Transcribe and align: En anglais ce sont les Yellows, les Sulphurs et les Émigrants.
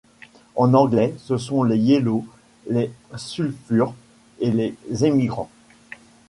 En 0.55 0.73
anglais 0.73 1.13
ce 1.19 1.37
sont 1.37 1.61
les 1.61 1.77
Yellows, 1.77 2.25
les 2.67 2.91
Sulphurs 3.17 3.93
et 4.39 4.49
les 4.49 4.73
Émigrants. 5.05 5.51